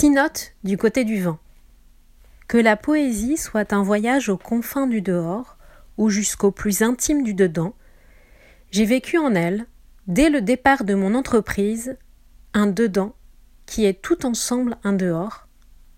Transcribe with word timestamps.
Six 0.00 0.10
notes 0.10 0.52
du 0.62 0.78
côté 0.78 1.02
du 1.02 1.20
vent. 1.20 1.40
Que 2.46 2.56
la 2.56 2.76
poésie 2.76 3.36
soit 3.36 3.72
un 3.72 3.82
voyage 3.82 4.28
aux 4.28 4.36
confins 4.36 4.86
du 4.86 5.02
dehors 5.02 5.58
ou 5.96 6.08
jusqu'au 6.08 6.52
plus 6.52 6.82
intime 6.82 7.24
du 7.24 7.34
dedans, 7.34 7.74
j'ai 8.70 8.84
vécu 8.84 9.18
en 9.18 9.34
elle, 9.34 9.66
dès 10.06 10.30
le 10.30 10.40
départ 10.40 10.84
de 10.84 10.94
mon 10.94 11.16
entreprise, 11.16 11.96
un 12.54 12.68
dedans 12.68 13.16
qui 13.66 13.86
est 13.86 14.00
tout 14.00 14.24
ensemble 14.24 14.76
un 14.84 14.92
dehors, 14.92 15.48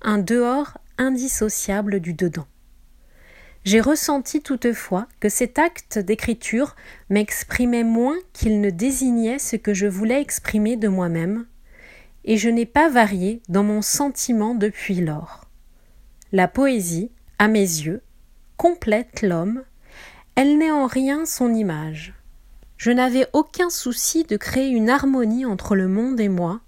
un 0.01 0.17
dehors 0.17 0.79
indissociable 0.97 2.01
du 2.01 2.15
dedans. 2.15 2.47
J'ai 3.65 3.83
ressenti 3.83 4.41
toutefois 4.41 5.09
que 5.21 5.29
cet 5.29 5.59
acte 5.59 5.99
d'écriture 5.99 6.75
m'exprimait 7.11 7.85
moins 7.85 8.17
qu'il 8.33 8.63
ne 8.63 8.71
désignait 8.71 9.39
ce 9.39 9.57
que 9.57 9.75
je 9.75 9.87
voulais 9.87 10.23
exprimer 10.23 10.79
de 10.79 10.89
moi-même, 10.89 11.45
et 12.25 12.37
je 12.37 12.49
n'ai 12.49 12.67
pas 12.67 12.89
varié 12.89 13.43
dans 13.49 13.63
mon 13.63 13.83
sentiment 13.83 14.55
depuis 14.55 14.97
lors. 14.97 15.45
La 16.33 16.49
poésie, 16.49 17.11
à 17.39 17.49
mes 17.49 17.61
yeux, 17.61 18.03
complète 18.57 19.23
l'homme, 19.23 19.65
elle 20.35 20.59
n'est 20.59 20.71
en 20.71 20.87
rien 20.87 21.27
son 21.27 21.53
image. 21.55 22.15
Je 22.77 22.91
n'avais 22.91 23.27
aucun 23.33 23.69
souci 23.69 24.25
de 24.25 24.37
créer 24.37 24.69
une 24.69 24.91
harmonie 24.91 25.45
entre 25.45 25.75
le 25.75 25.89
monde 25.89 26.21
et 26.21 26.29
moi, 26.29 26.61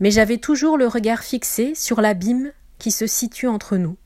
mais 0.00 0.10
j'avais 0.10 0.38
toujours 0.38 0.76
le 0.76 0.86
regard 0.86 1.22
fixé 1.22 1.74
sur 1.74 2.00
l'abîme 2.00 2.52
qui 2.78 2.90
se 2.90 3.06
situe 3.06 3.48
entre 3.48 3.76
nous. 3.76 3.96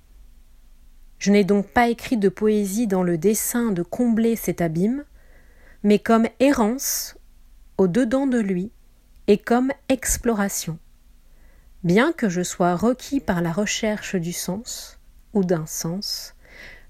Je 1.18 1.30
n'ai 1.30 1.44
donc 1.44 1.66
pas 1.68 1.88
écrit 1.88 2.16
de 2.16 2.28
poésie 2.28 2.86
dans 2.86 3.02
le 3.02 3.18
dessein 3.18 3.72
de 3.72 3.82
combler 3.82 4.36
cet 4.36 4.60
abîme, 4.60 5.04
mais 5.82 5.98
comme 5.98 6.26
errance 6.40 7.16
au 7.78 7.88
dedans 7.88 8.26
de 8.26 8.38
lui 8.38 8.72
et 9.30 9.38
comme 9.38 9.70
exploration. 9.88 10.76
Bien 11.84 12.12
que 12.12 12.28
je 12.28 12.42
sois 12.42 12.74
requis 12.74 13.20
par 13.20 13.40
la 13.42 13.52
recherche 13.52 14.16
du 14.16 14.32
sens 14.32 14.98
ou 15.34 15.45
d'un 15.45 15.66
sens, 15.66 16.34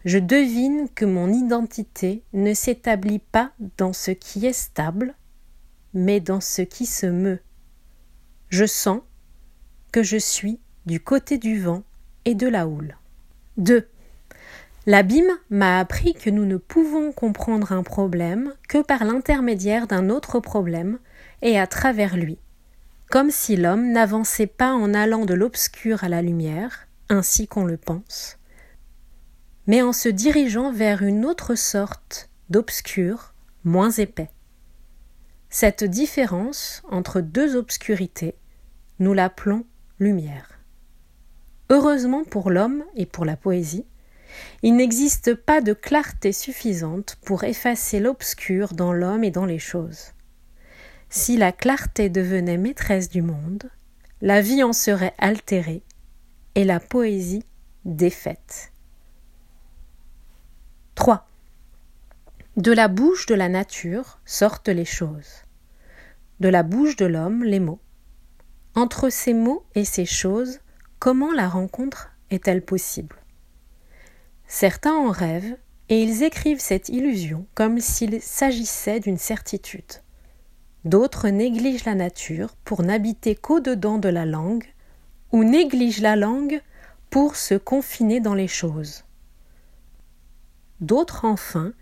je 0.06 0.16
devine 0.16 0.88
que 0.94 1.04
mon 1.04 1.30
identité 1.30 2.22
ne 2.32 2.54
s'établit 2.54 3.18
pas 3.18 3.52
dans 3.76 3.92
ce 3.92 4.10
qui 4.10 4.46
est 4.46 4.54
stable, 4.54 5.14
mais 5.92 6.18
dans 6.18 6.40
ce 6.40 6.62
qui 6.62 6.86
se 6.86 7.04
meut. 7.04 7.40
Je 8.48 8.64
sens 8.64 9.02
que 9.92 10.02
je 10.02 10.16
suis 10.16 10.60
du 10.86 10.98
côté 10.98 11.36
du 11.36 11.60
vent 11.60 11.82
et 12.24 12.34
de 12.34 12.48
la 12.48 12.66
houle. 12.66 12.96
2. 13.58 13.86
L'abîme 14.86 15.38
m'a 15.50 15.78
appris 15.78 16.14
que 16.14 16.30
nous 16.30 16.46
ne 16.46 16.56
pouvons 16.56 17.12
comprendre 17.12 17.72
un 17.72 17.82
problème 17.82 18.54
que 18.66 18.82
par 18.82 19.04
l'intermédiaire 19.04 19.86
d'un 19.86 20.08
autre 20.08 20.40
problème 20.40 20.98
et 21.42 21.58
à 21.58 21.66
travers 21.66 22.16
lui, 22.16 22.38
comme 23.10 23.30
si 23.30 23.56
l'homme 23.56 23.90
n'avançait 23.92 24.46
pas 24.46 24.72
en 24.72 24.94
allant 24.94 25.24
de 25.24 25.34
l'obscur 25.34 26.04
à 26.04 26.08
la 26.08 26.22
lumière, 26.22 26.86
ainsi 27.08 27.48
qu'on 27.48 27.64
le 27.64 27.76
pense, 27.76 28.38
mais 29.66 29.82
en 29.82 29.92
se 29.92 30.08
dirigeant 30.08 30.72
vers 30.72 31.02
une 31.02 31.24
autre 31.24 31.54
sorte 31.54 32.30
d'obscur 32.48 33.34
moins 33.64 33.90
épais. 33.90 34.30
Cette 35.48 35.84
différence 35.84 36.82
entre 36.88 37.20
deux 37.20 37.56
obscurités, 37.56 38.36
nous 39.00 39.12
l'appelons 39.12 39.64
lumière. 39.98 40.60
Heureusement 41.70 42.24
pour 42.24 42.50
l'homme 42.50 42.84
et 42.94 43.06
pour 43.06 43.24
la 43.24 43.36
poésie, 43.36 43.84
il 44.62 44.76
n'existe 44.76 45.34
pas 45.34 45.60
de 45.60 45.72
clarté 45.72 46.32
suffisante 46.32 47.16
pour 47.24 47.44
effacer 47.44 48.00
l'obscur 48.00 48.74
dans 48.74 48.92
l'homme 48.92 49.24
et 49.24 49.30
dans 49.30 49.46
les 49.46 49.58
choses. 49.58 50.12
Si 51.10 51.36
la 51.36 51.52
clarté 51.52 52.08
devenait 52.08 52.56
maîtresse 52.56 53.10
du 53.10 53.20
monde, 53.20 53.70
la 54.22 54.40
vie 54.40 54.62
en 54.62 54.72
serait 54.72 55.14
altérée 55.18 55.82
et 56.54 56.64
la 56.64 56.80
poésie 56.80 57.44
défaite. 57.84 58.72
3. 60.94 61.28
De 62.56 62.72
la 62.72 62.88
bouche 62.88 63.26
de 63.26 63.34
la 63.34 63.48
nature 63.48 64.20
sortent 64.24 64.68
les 64.68 64.84
choses. 64.84 65.44
De 66.40 66.48
la 66.48 66.62
bouche 66.62 66.96
de 66.96 67.06
l'homme, 67.06 67.44
les 67.44 67.60
mots. 67.60 67.80
Entre 68.74 69.10
ces 69.10 69.34
mots 69.34 69.64
et 69.74 69.84
ces 69.84 70.06
choses, 70.06 70.60
Comment 71.00 71.32
la 71.32 71.48
rencontre 71.48 72.10
est-elle 72.28 72.62
possible? 72.62 73.16
Certains 74.46 74.92
en 74.92 75.08
rêvent 75.08 75.56
et 75.88 76.02
ils 76.02 76.22
écrivent 76.22 76.60
cette 76.60 76.90
illusion 76.90 77.46
comme 77.54 77.80
s'il 77.80 78.20
s'agissait 78.20 79.00
d'une 79.00 79.16
certitude. 79.16 80.02
D'autres 80.84 81.28
négligent 81.28 81.84
la 81.84 81.94
nature 81.94 82.56
pour 82.64 82.82
n'habiter 82.82 83.34
qu'au-dedans 83.34 83.98
de 83.98 84.08
la 84.08 84.24
langue, 84.24 84.66
ou 85.32 85.44
négligent 85.44 86.00
la 86.00 86.16
langue 86.16 86.62
pour 87.10 87.36
se 87.36 87.54
confiner 87.54 88.20
dans 88.20 88.34
les 88.34 88.48
choses. 88.48 89.04
D'autres 90.80 91.24
enfin 91.24 91.72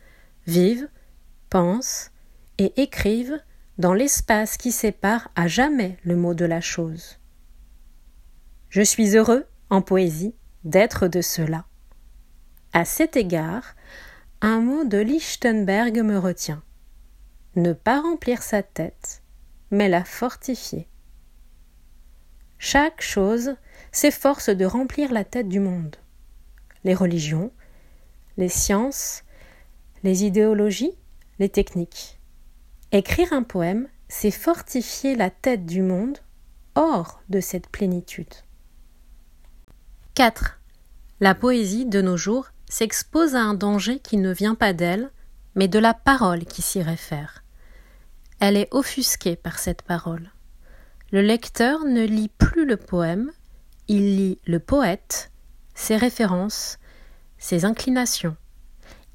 vivent, 0.47 0.89
pensent 1.51 2.11
et 2.59 2.81
écrivent 2.81 3.41
dans 3.79 3.95
l'espace 3.95 4.57
qui 4.57 4.73
sépare 4.73 5.31
à 5.37 5.47
jamais 5.47 5.97
le 6.03 6.17
mot 6.17 6.35
de 6.35 6.45
la 6.45 6.61
chose. 6.61 7.19
Je 8.71 8.83
suis 8.83 9.17
heureux, 9.17 9.47
en 9.71 9.83
poésie, 9.83 10.35
d'être 10.65 11.07
de 11.07 11.21
cela. 11.23 11.65
À 12.73 12.85
cet 12.85 13.17
égard, 13.17 13.77
un 14.41 14.61
mot 14.61 14.85
de 14.85 14.99
Lichtenberg 14.99 15.99
me 16.01 16.19
retient. 16.19 16.63
Ne 17.59 17.73
pas 17.73 18.01
remplir 18.01 18.45
sa 18.45 18.63
tête, 18.63 19.25
mais 19.73 19.89
la 19.89 20.05
fortifier. 20.05 20.87
Chaque 22.57 23.03
chose 23.03 23.57
s'efforce 23.91 24.49
de 24.49 24.65
remplir 24.65 25.13
la 25.13 25.25
tête 25.25 25.49
du 25.49 25.59
monde. 25.59 25.97
Les 26.85 26.95
religions, 26.95 27.51
les 28.37 28.49
sciences, 28.49 29.25
les 30.05 30.23
idéologies, 30.23 30.97
les 31.41 31.49
techniques. 31.49 32.21
Écrire 32.93 33.33
un 33.33 33.43
poème, 33.43 33.89
c'est 34.07 34.31
fortifier 34.31 35.17
la 35.17 35.29
tête 35.29 35.67
du 35.67 35.83
monde 35.83 36.19
hors 36.77 37.21
de 37.29 37.41
cette 37.41 37.67
plénitude. 37.71 38.35
4. 40.15 40.61
La 41.19 41.35
poésie, 41.35 41.87
de 41.87 42.03
nos 42.03 42.17
jours, 42.17 42.51
s'expose 42.71 43.35
à 43.35 43.41
un 43.41 43.55
danger 43.55 43.99
qui 43.99 44.17
ne 44.17 44.33
vient 44.33 44.55
pas 44.55 44.73
d'elle, 44.73 45.11
mais 45.57 45.67
de 45.67 45.81
la 45.81 45.93
parole 45.93 46.45
qui 46.45 46.63
s'y 46.63 46.83
réfère. 46.83 47.43
Elle 48.41 48.57
est 48.57 48.69
offusquée 48.71 49.35
par 49.35 49.59
cette 49.59 49.83
parole. 49.83 50.31
Le 51.11 51.23
lecteur 51.23 51.85
ne 51.85 52.05
lit 52.05 52.29
plus 52.29 52.67
le 52.67 52.77
poème, 52.77 53.33
il 53.89 54.17
lit 54.17 54.39
le 54.47 54.61
poète, 54.61 55.33
ses 55.75 55.97
références, 55.97 56.79
ses 57.39 57.65
inclinations. 57.65 58.37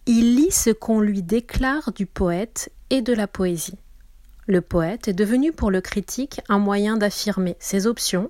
Il 0.05 0.35
lit 0.35 0.51
ce 0.51 0.71
qu'on 0.71 0.99
lui 0.99 1.23
déclare 1.23 1.93
du 1.93 2.05
poète 2.05 2.71
et 2.89 3.01
de 3.01 3.13
la 3.13 3.27
poésie. 3.27 3.77
Le 4.47 4.59
poète 4.59 5.07
est 5.07 5.13
devenu 5.13 5.53
pour 5.53 5.71
le 5.71 5.79
critique 5.79 6.41
un 6.49 6.59
moyen 6.59 6.97
d'affirmer 6.97 7.55
ses 7.59 7.87
options, 7.87 8.29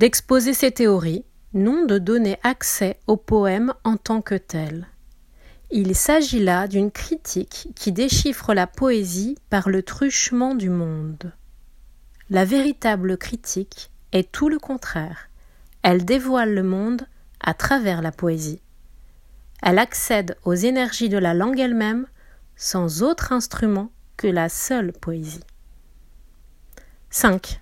d'exposer 0.00 0.52
ses 0.52 0.72
théories, 0.72 1.24
non 1.54 1.84
de 1.84 1.98
donner 1.98 2.38
accès 2.42 2.98
au 3.06 3.16
poème 3.16 3.72
en 3.84 3.96
tant 3.96 4.20
que 4.20 4.34
tel. 4.34 4.88
Il 5.70 5.96
s'agit 5.96 6.42
là 6.42 6.68
d'une 6.68 6.92
critique 6.92 7.68
qui 7.74 7.90
déchiffre 7.90 8.54
la 8.54 8.68
poésie 8.68 9.36
par 9.50 9.68
le 9.68 9.82
truchement 9.82 10.54
du 10.54 10.70
monde. 10.70 11.32
La 12.30 12.44
véritable 12.44 13.16
critique 13.18 13.90
est 14.12 14.30
tout 14.30 14.48
le 14.48 14.60
contraire. 14.60 15.28
Elle 15.82 16.04
dévoile 16.04 16.54
le 16.54 16.62
monde 16.62 17.06
à 17.40 17.52
travers 17.52 18.00
la 18.00 18.12
poésie. 18.12 18.60
Elle 19.60 19.80
accède 19.80 20.36
aux 20.44 20.54
énergies 20.54 21.08
de 21.08 21.18
la 21.18 21.34
langue 21.34 21.58
elle-même 21.58 22.06
sans 22.54 23.02
autre 23.02 23.32
instrument 23.32 23.90
que 24.16 24.28
la 24.28 24.48
seule 24.48 24.92
poésie. 24.92 25.44
5. 27.10 27.60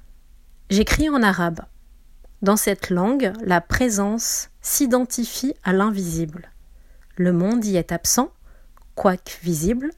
J'écris 0.69 1.08
en 1.08 1.23
arabe. 1.23 1.61
Dans 2.43 2.56
cette 2.56 2.90
langue, 2.90 3.32
la 3.43 3.62
présence 3.62 4.50
s'identifie 4.61 5.55
à 5.64 5.73
l'invisible. 5.73 6.50
Le 7.16 7.32
monde 7.32 7.64
y 7.64 7.76
est 7.76 7.93
absent, 7.93 8.32
quoique 8.94 9.32
visible. 9.43 9.90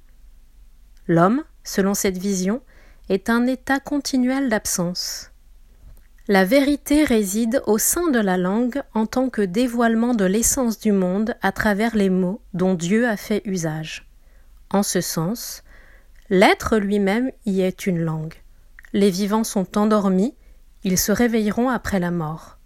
L'homme, 1.07 1.45
selon 1.65 1.95
cette 1.95 2.19
vision, 2.19 2.61
est 3.09 3.31
un 3.31 3.47
état 3.47 3.81
continuel 3.81 4.49
d'absence. 4.49 5.31
La 6.29 6.45
vérité 6.45 7.05
réside 7.05 7.63
au 7.67 7.79
sein 7.79 8.11
de 8.11 8.19
la 8.19 8.37
langue 8.37 8.83
en 8.95 9.07
tant 9.07 9.31
que 9.31 9.43
dévoilement 9.43 10.13
de 10.13 10.25
l'essence 10.25 10.79
du 10.79 10.91
monde 10.91 11.37
à 11.41 11.53
travers 11.53 11.97
les 11.97 12.11
mots 12.11 12.43
dont 12.53 12.75
Dieu 12.75 13.09
a 13.09 13.17
fait 13.17 13.43
usage. 13.45 14.11
En 14.71 14.83
ce 14.83 15.01
sens, 15.01 15.63
l'être 16.29 16.79
lui-même 16.79 17.31
y 17.47 17.61
est 17.61 17.87
une 17.87 18.01
langue. 18.01 18.35
Les 18.93 19.11
vivants 19.11 19.45
sont 19.45 19.79
endormis, 19.79 20.35
ils 20.83 20.99
se 20.99 21.13
réveilleront 21.13 21.69
après 21.69 22.01
la 22.01 22.11
mort. 22.11 22.59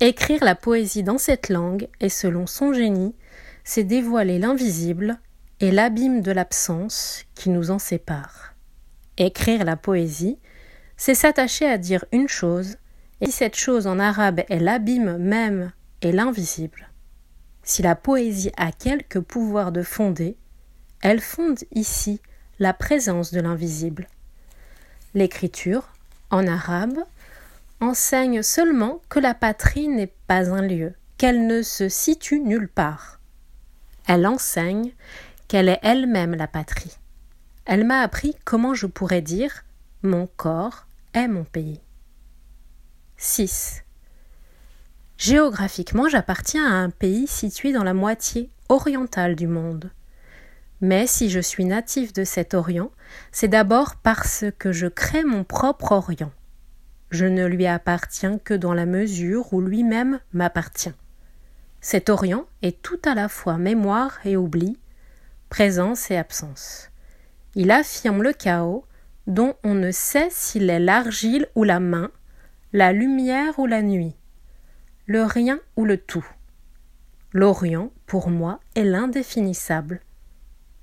Écrire 0.00 0.42
la 0.42 0.56
poésie 0.56 1.04
dans 1.04 1.18
cette 1.18 1.48
langue 1.48 1.88
et 2.00 2.08
selon 2.08 2.48
son 2.48 2.72
génie, 2.72 3.14
c'est 3.64 3.84
dévoiler 3.84 4.38
l'invisible 4.38 5.18
et 5.60 5.70
l'abîme 5.70 6.22
de 6.22 6.32
l'absence 6.32 7.24
qui 7.34 7.50
nous 7.50 7.70
en 7.70 7.78
sépare. 7.78 8.54
Écrire 9.18 9.64
la 9.64 9.76
poésie, 9.76 10.38
c'est 10.96 11.14
s'attacher 11.14 11.66
à 11.66 11.78
dire 11.78 12.04
une 12.12 12.28
chose 12.28 12.76
Et 13.20 13.30
cette 13.30 13.56
chose 13.56 13.86
en 13.86 13.98
arabe 13.98 14.40
est 14.48 14.60
l'abîme 14.60 15.18
même 15.18 15.72
et 16.02 16.12
l'invisible, 16.12 16.90
si 17.62 17.82
la 17.82 17.94
poésie 17.94 18.52
a 18.56 18.72
quelque 18.72 19.18
pouvoir 19.18 19.72
de 19.72 19.82
fonder, 19.82 20.36
elle 21.02 21.20
fonde 21.20 21.60
ici 21.72 22.20
la 22.58 22.72
présence 22.72 23.32
de 23.32 23.40
l'invisible. 23.40 24.08
L'écriture, 25.14 25.92
en 26.30 26.46
arabe, 26.46 26.98
enseigne 27.80 28.42
seulement 28.42 29.00
que 29.08 29.18
la 29.18 29.34
patrie 29.34 29.88
n'est 29.88 30.12
pas 30.26 30.50
un 30.50 30.62
lieu, 30.62 30.94
qu'elle 31.16 31.46
ne 31.46 31.62
se 31.62 31.88
situe 31.88 32.40
nulle 32.40 32.68
part. 32.68 33.19
Elle 34.06 34.26
enseigne 34.26 34.92
qu'elle 35.48 35.68
est 35.68 35.80
elle-même 35.82 36.34
la 36.34 36.46
patrie. 36.46 36.96
Elle 37.64 37.84
m'a 37.84 38.00
appris 38.00 38.34
comment 38.44 38.74
je 38.74 38.86
pourrais 38.86 39.22
dire 39.22 39.64
mon 40.02 40.26
corps 40.26 40.86
est 41.14 41.28
mon 41.28 41.44
pays. 41.44 41.80
6. 43.16 43.84
Géographiquement, 45.18 46.08
j'appartiens 46.08 46.64
à 46.64 46.76
un 46.76 46.88
pays 46.88 47.26
situé 47.26 47.72
dans 47.72 47.84
la 47.84 47.92
moitié 47.92 48.48
orientale 48.70 49.36
du 49.36 49.46
monde. 49.46 49.90
Mais 50.80 51.06
si 51.06 51.28
je 51.28 51.40
suis 51.40 51.66
natif 51.66 52.14
de 52.14 52.24
cet 52.24 52.54
Orient, 52.54 52.90
c'est 53.30 53.48
d'abord 53.48 53.96
parce 53.96 54.46
que 54.58 54.72
je 54.72 54.86
crée 54.86 55.24
mon 55.24 55.44
propre 55.44 55.92
Orient. 55.92 56.32
Je 57.10 57.26
ne 57.26 57.44
lui 57.44 57.66
appartiens 57.66 58.38
que 58.38 58.54
dans 58.54 58.72
la 58.72 58.86
mesure 58.86 59.52
où 59.52 59.60
lui-même 59.60 60.20
m'appartient. 60.32 60.94
Cet 61.80 62.10
Orient 62.10 62.46
est 62.62 62.82
tout 62.82 63.00
à 63.04 63.14
la 63.14 63.28
fois 63.28 63.56
mémoire 63.56 64.18
et 64.24 64.36
oubli, 64.36 64.78
présence 65.48 66.10
et 66.10 66.16
absence. 66.16 66.90
Il 67.54 67.70
affirme 67.70 68.22
le 68.22 68.32
chaos 68.32 68.84
dont 69.26 69.54
on 69.64 69.74
ne 69.74 69.90
sait 69.90 70.28
s'il 70.30 70.68
est 70.70 70.78
l'argile 70.78 71.48
ou 71.54 71.64
la 71.64 71.80
main, 71.80 72.10
la 72.72 72.92
lumière 72.92 73.58
ou 73.58 73.66
la 73.66 73.82
nuit, 73.82 74.14
le 75.06 75.24
rien 75.24 75.58
ou 75.76 75.84
le 75.84 75.96
tout. 75.96 76.26
L'Orient, 77.32 77.92
pour 78.06 78.28
moi, 78.28 78.60
est 78.74 78.84
l'indéfinissable, 78.84 80.00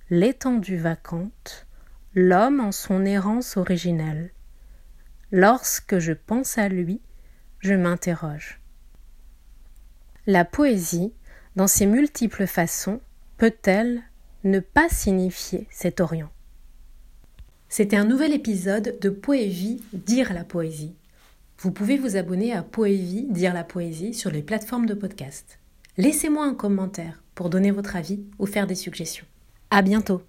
l'étendue 0.09 0.77
vacante, 0.77 1.67
l'homme 2.13 2.59
en 2.59 2.71
son 2.71 3.05
errance 3.05 3.57
originelle. 3.57 4.31
Lorsque 5.31 5.99
je 5.99 6.13
pense 6.13 6.57
à 6.57 6.69
lui, 6.69 7.01
je 7.59 7.73
m'interroge. 7.73 8.61
La 10.29 10.43
poésie, 10.43 11.13
dans 11.55 11.67
ses 11.67 11.85
multiples 11.85 12.47
façons, 12.47 12.99
peut-elle 13.37 14.01
ne 14.43 14.59
pas 14.59 14.89
signifier 14.89 15.69
cet 15.71 16.01
Orient? 16.01 16.29
C'était 17.69 17.95
un 17.95 18.03
nouvel 18.03 18.33
épisode 18.33 18.97
de 18.99 19.09
Poévie 19.09 19.81
Dire 19.93 20.33
la 20.33 20.43
poésie. 20.43 20.95
Vous 21.59 21.71
pouvez 21.71 21.97
vous 21.97 22.17
abonner 22.17 22.51
à 22.51 22.61
Poévie 22.61 23.27
Dire 23.29 23.53
la 23.53 23.63
poésie 23.63 24.13
sur 24.13 24.29
les 24.29 24.43
plateformes 24.43 24.85
de 24.85 24.95
podcast. 24.95 25.59
Laissez-moi 25.95 26.43
un 26.43 26.55
commentaire 26.55 27.23
pour 27.33 27.49
donner 27.49 27.71
votre 27.71 27.95
avis 27.95 28.19
ou 28.37 28.47
faire 28.47 28.67
des 28.67 28.75
suggestions. 28.75 29.25
À 29.69 29.81
bientôt! 29.81 30.21